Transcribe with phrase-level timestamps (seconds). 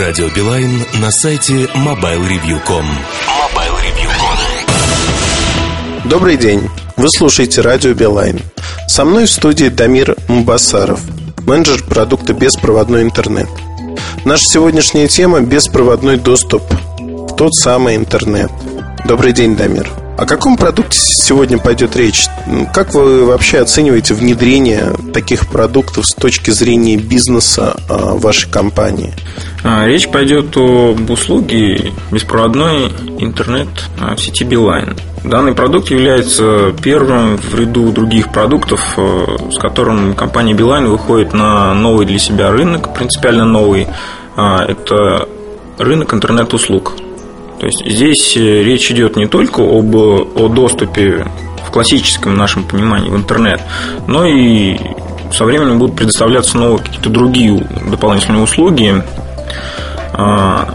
[0.00, 2.86] Радио Билайн на сайте mobilereview.com.
[3.36, 4.38] MobileReview.com
[6.08, 6.70] Добрый день.
[6.96, 8.40] Вы слушаете Радио Билайн.
[8.88, 11.02] Со мной в студии Дамир Мубасаров,
[11.46, 13.50] менеджер продукта «Беспроводной интернет».
[14.24, 16.62] Наша сегодняшняя тема– беспроводной доступ
[16.98, 18.50] в тот самый интернет.
[19.04, 19.90] Добрый день, Дамир.
[20.16, 22.26] О каком продукте сегодня пойдет речь?
[22.74, 29.14] Как вы вообще оцениваете внедрение таких продуктов с точки зрения бизнеса а, вашей компании?
[29.62, 33.68] А, речь пойдет об услуге беспроводной интернет
[33.98, 34.96] в сети Билайн.
[35.22, 41.74] Данный продукт является первым в ряду других продуктов, э, с которым компания Билайн выходит на
[41.74, 43.86] новый для себя рынок, принципиально новый.
[44.36, 45.28] А, это
[45.78, 46.94] рынок интернет-услуг.
[47.58, 51.26] То есть здесь э, речь идет не только об, о доступе
[51.66, 53.60] в классическом нашем понимании в интернет,
[54.06, 54.78] но и
[55.30, 59.02] со временем будут предоставляться новые какие-то другие дополнительные услуги.
[60.12, 60.68] А,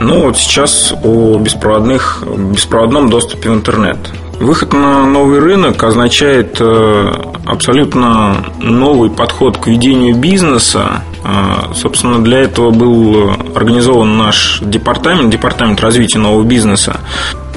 [0.00, 3.98] ну вот сейчас о беспроводных, беспроводном доступе в интернет.
[4.38, 7.12] Выход на новый рынок означает э,
[7.46, 11.02] абсолютно новый подход к ведению бизнеса.
[11.24, 17.00] А, собственно, для этого был организован наш департамент, департамент развития нового бизнеса.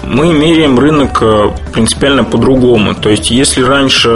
[0.05, 2.95] Мы меряем рынок э, принципиально по-другому.
[2.95, 4.09] То есть, если раньше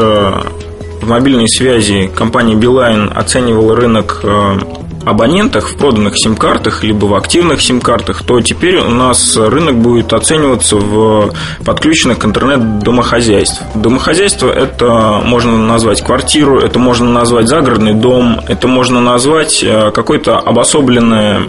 [1.01, 4.57] в мобильной связи компания Beeline оценивала рынок э,
[5.05, 10.77] абонентах, в проданных сим-картах, либо в активных сим-картах, то теперь у нас рынок будет оцениваться
[10.77, 11.33] в
[11.65, 13.61] подключенных к интернет домохозяйств.
[13.75, 20.39] Домохозяйство это можно назвать квартиру, это можно назвать загородный дом, это можно назвать э, какое-то
[20.39, 21.41] обособленное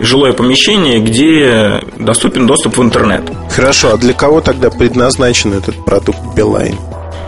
[0.00, 3.22] жилое помещение, где доступен доступ в интернет.
[3.50, 6.76] Хорошо, а для кого тогда предназначен этот продукт Билайн?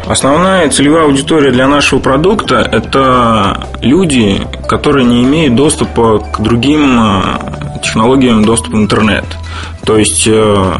[0.06, 7.80] Основная целевая аудитория для нашего продукта– это люди, которые не имеют доступа к другим э,
[7.82, 9.24] технологиям доступа в интернет.
[9.84, 10.74] То есть э,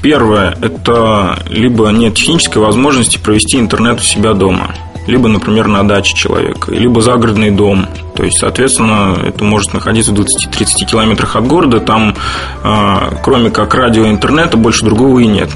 [0.00, 4.74] Первое– это либо нет технической возможности провести интернет у себя дома–
[5.08, 7.86] либо, например, на даче человека, либо загородный дом.
[8.14, 11.80] То есть, соответственно, это может находиться в 20-30 километрах от города.
[11.80, 12.14] Там,
[12.62, 15.50] а, кроме как радио и интернета, больше другого и нет.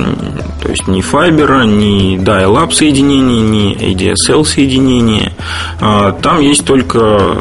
[0.62, 5.32] То есть, ни файбера, ни dial-up соединения, ни ADSL соединения.
[5.80, 7.36] А, там есть только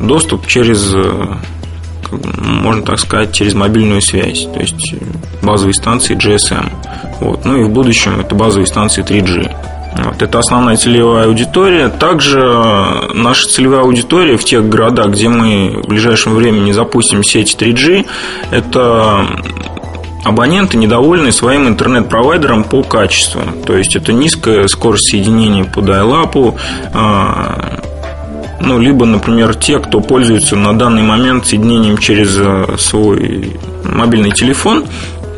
[0.00, 0.94] доступ через
[2.10, 4.94] можно так сказать, через мобильную связь, то есть
[5.42, 6.70] базовые станции GSM.
[7.20, 7.44] Вот.
[7.44, 9.75] Ну и в будущем это базовые станции 3G.
[10.04, 11.88] Вот, это основная целевая аудитория.
[11.88, 12.40] Также
[13.14, 18.06] наша целевая аудитория в тех городах, где мы в ближайшем времени запустим сеть 3G,
[18.50, 19.26] это
[20.24, 23.42] абоненты, недовольные своим интернет-провайдером по качеству.
[23.64, 26.58] То есть это низкая скорость соединения по dial
[26.92, 27.80] а,
[28.60, 33.52] ну, либо, например, те, кто пользуется на данный момент соединением через э, свой
[33.84, 34.86] мобильный телефон,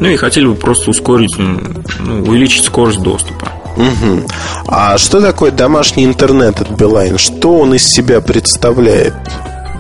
[0.01, 3.53] ну и хотели бы просто ускорить, ну, увеличить скорость доступа.
[3.78, 4.27] Угу.
[4.66, 7.16] А что такое домашний интернет от Билайн?
[7.16, 9.15] Что он из себя представляет?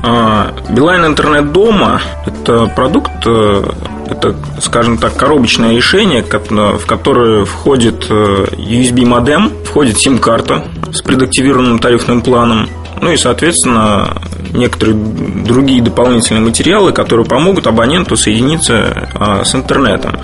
[0.02, 3.64] А, Билайн интернет дома– это продукт, э,
[4.08, 11.80] это, скажем так, коробочное решение, в которое входит э, USB модем, входит сим-карта с предактивированным
[11.80, 12.68] тарифным планом,
[13.00, 14.22] ну и, соответственно,
[14.52, 20.18] некоторые другие дополнительные материалы, которые помогут абоненту соединиться а, с интернетом.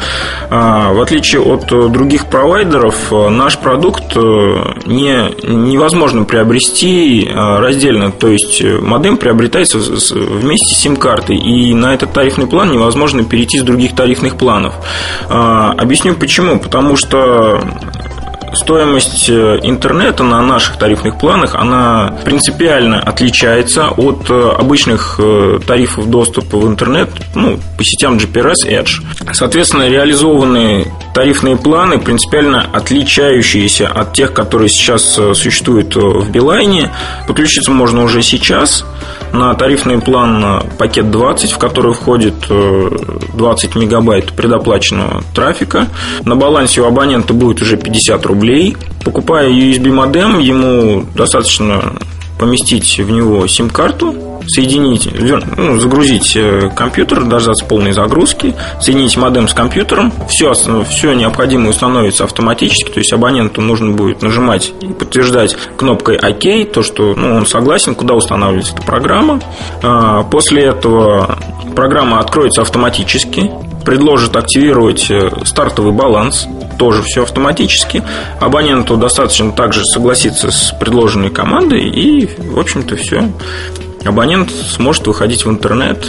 [0.51, 4.21] А, в отличие от других провайдеров, наш продукт э,
[4.87, 12.13] не, невозможно приобрести а, раздельно, то есть модем приобретается вместе с сим-картой, и на этот
[12.13, 14.75] тарифный план невозможно перейти с других тарифных планов.
[15.29, 16.59] Объясню почему.
[16.59, 17.61] Потому что
[18.55, 26.09] стоимость э, интернета на наших тарифных планах, она принципиально отличается от э, обычных э, тарифов
[26.11, 29.03] доступа в интернет ну, по сетям GPRS Edge.
[29.33, 36.91] Соответственно, реализованные тарифные планы принципиально отличающиеся от тех, которые сейчас существуют в Билайне.
[37.27, 38.85] Подключиться можно уже сейчас
[39.35, 45.89] на тарифный план пакет 20, в который входит 20 мегабайт предоплаченного трафика.
[46.25, 48.77] На балансе у абонента будет уже 50 рублей рублей.
[49.05, 51.95] Покупая USB модем, ему достаточно
[52.45, 54.15] поместить в него сим-карту,
[54.47, 55.09] соединить,
[55.57, 62.25] ну, загрузить э, компьютер, дождаться полной загрузки, соединить модем с компьютером, все, все необходимое установится
[62.25, 67.47] автоматически, то есть абоненту нужно будет нажимать и подтверждать кнопкой ОК, то, что ну, он
[67.47, 69.41] согласен, куда устанавливается эта программа.
[69.83, 71.39] А, после этого
[71.75, 73.51] программа откроется автоматически,
[73.85, 76.47] предложит активировать э, стартовый баланс,
[76.79, 78.03] тоже все автоматически.
[78.41, 83.31] Абоненту достаточно также согласиться с предложенной командой, и, в общем-то, все.
[84.05, 86.07] абонент сможет выходить в интернет.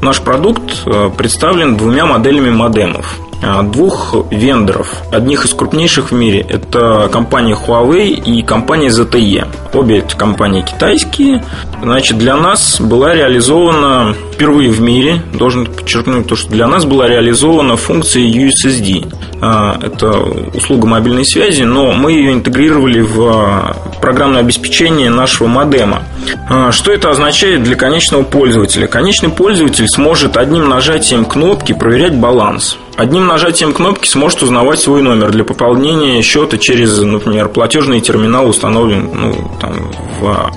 [0.00, 0.84] Наш продукт
[1.16, 3.18] представлен двумя моделями модемов.
[3.42, 5.02] А, двух вендоров.
[5.12, 9.46] Одних из крупнейших в мире это компания Huawei и компания ZTE.
[9.74, 11.44] Обе эти компании китайские.
[11.82, 17.06] Значит, для нас была реализована впервые в мире, должен подчеркнуть то, что для нас была
[17.06, 19.12] реализована функция USSD.
[19.40, 20.12] А, это
[20.54, 26.02] услуга мобильной связи, но мы ее интегрировали в а, программное обеспечение нашего модема.
[26.70, 28.86] Что это означает для конечного пользователя?
[28.86, 32.76] Конечный пользователь сможет одним нажатием кнопки проверять баланс.
[32.96, 39.10] Одним нажатием кнопки сможет узнавать свой номер для пополнения счета через, например, платежный терминал, установлен
[39.12, 40.50] ну, там, в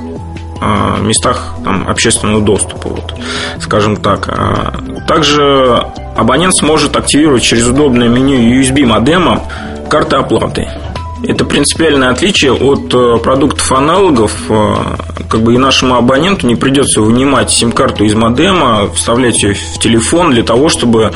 [0.62, 3.14] а, местах там, общественного доступа, вот,
[3.62, 4.28] скажем так.
[4.30, 4.74] А,
[5.08, 9.44] также абонент сможет активировать через удобное меню USB модема
[9.90, 10.68] карты оплаты.
[11.24, 14.32] Это принципиальное отличие от э, продуктов аналогов.
[14.50, 14.76] Э,
[15.28, 20.32] как бы и нашему абоненту не придется вынимать сим-карту из модема, вставлять ее в телефон
[20.32, 21.12] для того, чтобы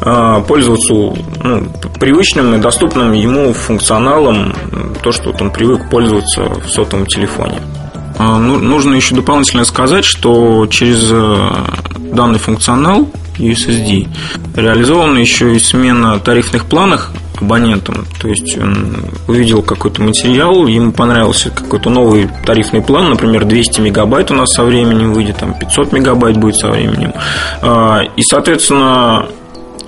[0.00, 1.68] э, пользоваться ну,
[1.98, 4.54] привычным и доступным ему функционалом,
[5.02, 7.60] то, что вот он привык пользоваться в сотовом телефоне.
[8.18, 11.08] Ну, нужно еще дополнительно сказать, что через
[12.12, 13.08] данный функционал
[13.38, 14.08] USSD
[14.56, 17.12] реализована еще и смена тарифных планов
[17.42, 18.06] абонентом.
[18.20, 24.30] То есть он увидел какой-то материал, ему понравился какой-то новый тарифный план, например, 200 мегабайт
[24.30, 27.12] у нас со временем выйдет, там 500 мегабайт будет со временем.
[27.62, 29.26] А, и, соответственно,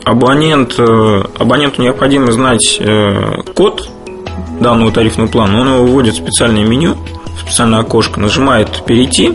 [0.04, 3.88] абонент, э, абоненту необходимо знать э, код
[4.60, 6.96] данного тарифного плана, он его вводит в специальное меню,
[7.36, 9.32] в специальное окошко, нажимает «Перейти»,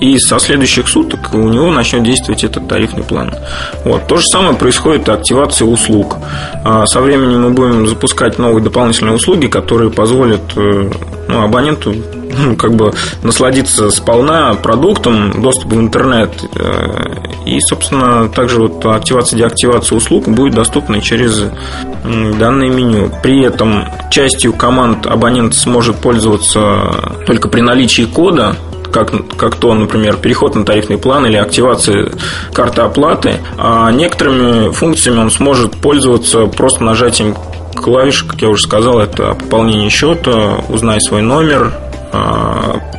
[0.00, 3.32] и со следующих суток у него начнет действовать этот тарифный план.
[3.84, 4.06] Вот.
[4.06, 6.16] То же самое происходит и активация услуг.
[6.64, 10.90] А со временем мы будем запускать новые дополнительные услуги, которые позволят э,
[11.28, 11.94] ну, абоненту
[12.38, 16.30] ну, как бы насладиться сполна продуктом, доступ в интернет.
[16.54, 17.14] Э,
[17.46, 21.44] и, собственно, также вот активация деактивация услуг будет доступна через
[22.04, 23.10] данное меню.
[23.22, 28.56] При этом частью команд абонент сможет пользоваться только при наличии кода
[28.96, 32.12] как, как то, например, переход на тарифный план или активация
[32.54, 37.36] карты оплаты, а некоторыми функциями он сможет пользоваться просто нажатием
[37.74, 41.74] клавиш, как я уже сказал, это пополнение счета, узнай свой номер,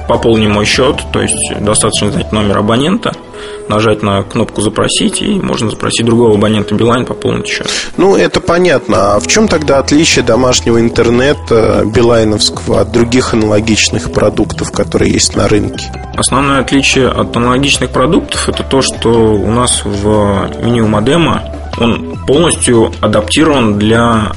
[0.07, 3.13] пополни мой счет, то есть достаточно знать номер абонента–
[3.69, 7.69] нажать на кнопку «Запросить», и можно запросить другого абонента Билайн, пополнить счет.
[7.97, 9.15] Ну, это понятно.
[9.15, 15.47] А в чем тогда отличие домашнего интернета билайновского от других аналогичных продуктов, которые есть на
[15.47, 15.91] рынке?
[16.15, 21.43] Основное отличие от аналогичных продуктов– это то, что у нас в меню модема
[21.79, 24.31] он полностью адаптирован для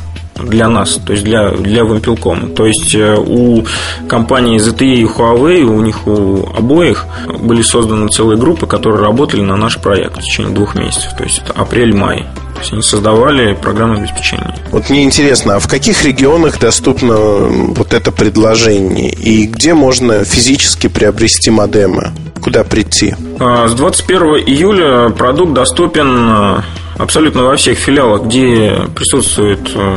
[0.44, 2.48] для нас, то есть для, для Вимпелкома.
[2.48, 3.64] То есть э, у
[4.08, 7.06] компании ZTE и Huawei, у них у обоих
[7.40, 11.12] были созданы целые группы, которые работали на наш проект в течение двух месяцев.
[11.16, 12.26] То есть это апрель-май.
[12.54, 14.54] То есть они создавали программное обеспечение.
[14.70, 19.10] Вот мне интересно, а в каких регионах доступно вот это предложение?
[19.10, 22.12] И где можно физически приобрести модемы?
[22.42, 23.14] Куда прийти?
[23.38, 26.62] А, с 21 июля продукт доступен э,
[26.98, 29.96] абсолютно во всех филиалах, где присутствует э,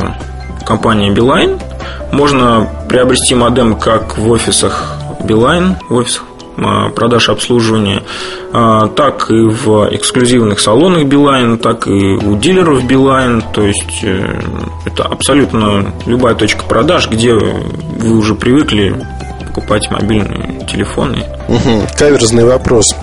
[0.64, 1.60] компании Beeline.
[2.12, 6.24] Можно приобрести модем как в офисах Beeline, в офисах
[6.56, 8.02] а, продаж обслуживания,
[8.52, 13.42] а, так и в эксклюзивных салонах Beeline, так и у дилеров Beeline.
[13.52, 14.40] То есть э,
[14.86, 18.94] это абсолютно любая точка продаж, где вы уже привыкли
[19.46, 21.24] покупать мобильные телефоны.
[21.48, 21.86] Угу.
[21.98, 22.94] Каверзный вопрос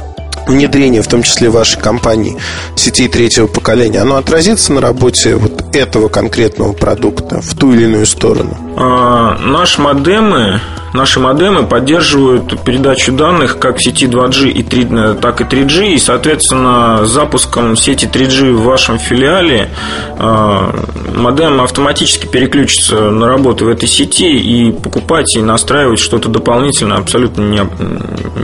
[0.48, 2.38] внедрение, в том числе вашей компании,
[2.76, 8.06] сетей третьего поколения, оно отразится на работе вот этого конкретного продукта в ту или иную
[8.06, 8.58] сторону?
[8.78, 10.62] А, наши модемы
[10.94, 15.94] Наши модемы поддерживают передачу данных как в сети 2G, и 3, э, так и 3G.
[15.94, 19.70] И, соответственно, с запуском сети 3G в вашем филиале
[20.18, 20.72] э,
[21.16, 27.42] модем автоматически переключится на работу в этой сети и покупать и настраивать что-то дополнительно абсолютно
[27.42, 27.62] не,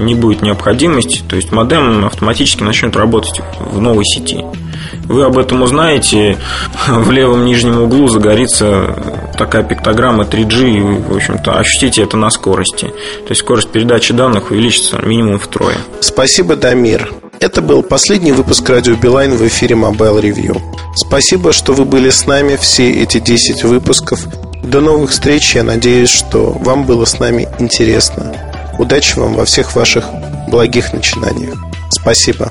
[0.02, 1.22] не будет необходимости.
[1.28, 4.44] То есть модем автоматически начнет работать в новой сети.
[5.06, 6.38] Вы об этом узнаете.
[6.88, 8.96] В левом нижнем углу загорится
[9.38, 12.86] такая пиктограмма 3G, и в общем-то, ощутите это на скорости.
[12.88, 15.78] То есть скорость передачи данных увеличится минимум втрое.
[16.00, 17.12] Спасибо, Дамир.
[17.40, 20.60] Это был последний выпуск Радио Билайн в эфире Mobile Review.
[20.96, 24.26] Спасибо, что вы были с нами все эти 10 выпусков.
[24.64, 25.56] До новых встреч.
[25.56, 28.34] Я надеюсь, что вам было с нами интересно.
[28.80, 30.06] Удачи вам во всех ваших
[30.50, 31.58] благих начинаниях.
[31.90, 32.50] Спасибо.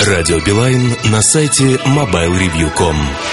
[0.00, 3.27] Радио Билайн на сайте mobilereview.com